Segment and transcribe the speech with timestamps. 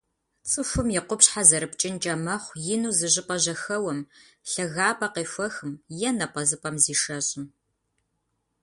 [0.49, 3.99] Цӏыхум и къупщхьэ зэрыпкӏынкӏэ мэхъу ину зыщӏыпӏэ жьэхэуэм,
[4.49, 5.71] лъагапӏэ къехуэхым
[6.07, 7.45] е напӏэзыпӏэм зишэщӏым.